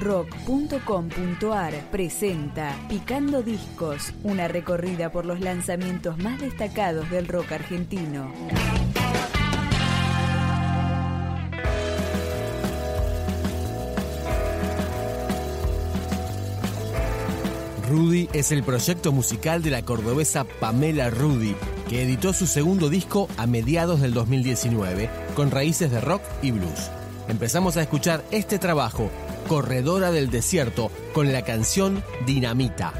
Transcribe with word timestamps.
rock.com.ar 0.00 1.74
presenta 1.90 2.76
Picando 2.88 3.42
Discos, 3.42 4.12
una 4.22 4.48
recorrida 4.48 5.10
por 5.10 5.26
los 5.26 5.40
lanzamientos 5.40 6.18
más 6.18 6.40
destacados 6.40 7.10
del 7.10 7.26
rock 7.28 7.52
argentino. 7.52 8.32
Rudy 17.88 18.28
es 18.34 18.52
el 18.52 18.62
proyecto 18.62 19.12
musical 19.12 19.62
de 19.62 19.70
la 19.70 19.82
cordobesa 19.82 20.44
Pamela 20.44 21.08
Rudy, 21.08 21.56
que 21.88 22.02
editó 22.02 22.34
su 22.34 22.46
segundo 22.46 22.90
disco 22.90 23.28
a 23.38 23.46
mediados 23.46 24.02
del 24.02 24.12
2019, 24.12 25.08
con 25.34 25.50
raíces 25.50 25.90
de 25.90 26.00
rock 26.02 26.20
y 26.42 26.50
blues. 26.50 26.90
Empezamos 27.28 27.78
a 27.78 27.82
escuchar 27.82 28.22
este 28.30 28.58
trabajo, 28.58 29.10
Corredora 29.48 30.12
del 30.12 30.30
Desierto, 30.30 30.92
con 31.14 31.32
la 31.32 31.42
canción 31.42 32.04
Dinamita. 32.26 32.92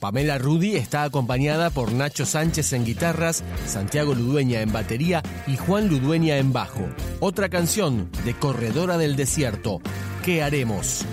Pamela 0.00 0.38
Rudy 0.38 0.76
está 0.76 1.04
acompañada 1.04 1.70
por 1.70 1.92
Nacho 1.92 2.26
Sánchez 2.26 2.72
en 2.72 2.84
guitarras, 2.84 3.42
Santiago 3.66 4.14
Ludueña 4.14 4.60
en 4.60 4.72
batería 4.72 5.22
y 5.46 5.56
Juan 5.56 5.88
Ludueña 5.88 6.36
en 6.36 6.52
bajo. 6.52 6.86
Otra 7.20 7.48
canción 7.48 8.10
de 8.24 8.34
Corredora 8.34 8.98
del 8.98 9.16
Desierto, 9.16 9.80
¿Qué 10.26 10.42
haremos? 10.42 11.06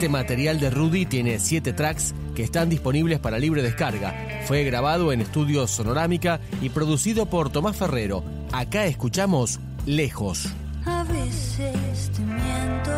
Este 0.00 0.08
material 0.08 0.58
de 0.58 0.70
Rudy 0.70 1.04
tiene 1.04 1.38
siete 1.38 1.74
tracks 1.74 2.14
que 2.34 2.42
están 2.42 2.70
disponibles 2.70 3.18
para 3.18 3.38
libre 3.38 3.60
descarga. 3.60 4.14
Fue 4.46 4.64
grabado 4.64 5.12
en 5.12 5.20
estudios 5.20 5.70
Sonorámica 5.70 6.40
y 6.62 6.70
producido 6.70 7.26
por 7.26 7.50
Tomás 7.50 7.76
Ferrero. 7.76 8.24
Acá 8.50 8.86
escuchamos 8.86 9.60
Lejos. 9.84 10.48
A 10.86 11.04
veces 11.04 12.12
te 12.16 12.22
miento, 12.22 12.90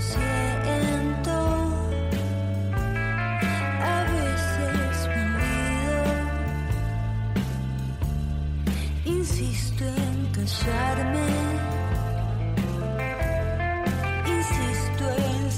siento, 0.00 1.30
a 3.82 4.04
veces 4.14 5.08
me 5.08 5.20
olvido. 5.26 6.00
Insisto 9.18 9.84
en 9.84 10.32
callarme, 10.32 11.35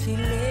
silencio. 0.08 0.47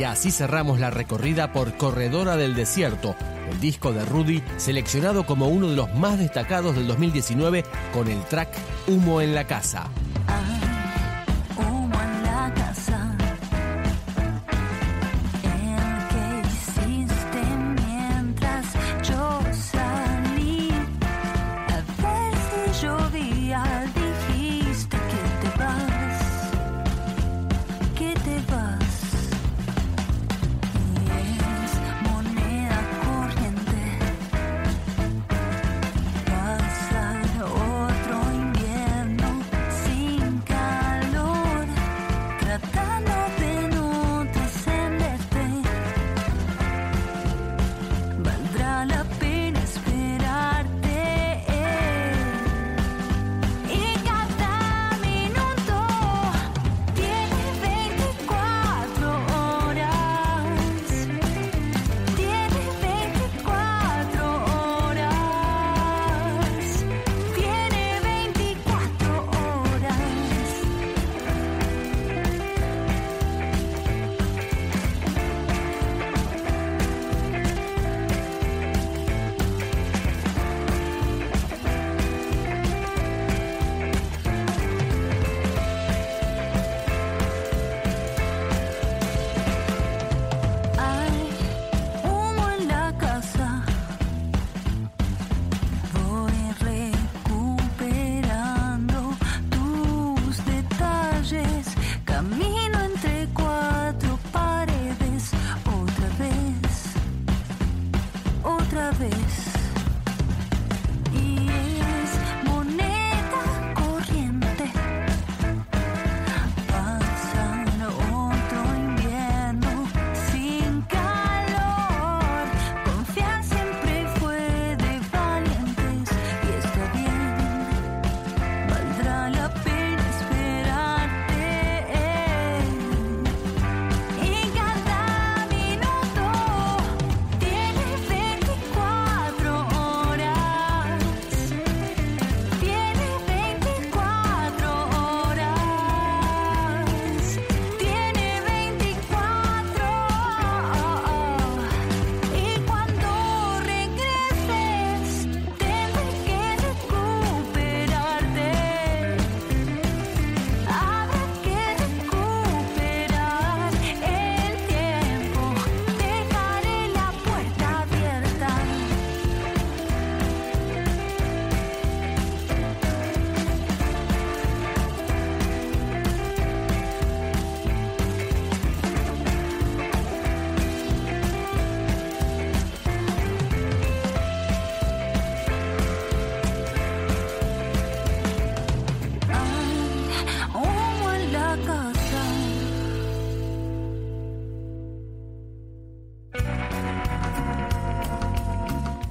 Y 0.00 0.04
así 0.04 0.30
cerramos 0.30 0.80
la 0.80 0.88
recorrida 0.88 1.52
por 1.52 1.76
Corredora 1.76 2.38
del 2.38 2.54
Desierto, 2.54 3.14
el 3.50 3.60
disco 3.60 3.92
de 3.92 4.02
Rudy 4.06 4.42
seleccionado 4.56 5.26
como 5.26 5.48
uno 5.48 5.68
de 5.68 5.76
los 5.76 5.92
más 5.92 6.18
destacados 6.18 6.74
del 6.74 6.86
2019 6.86 7.66
con 7.92 8.08
el 8.08 8.24
track 8.24 8.48
Humo 8.86 9.20
en 9.20 9.34
la 9.34 9.46
Casa. 9.46 9.90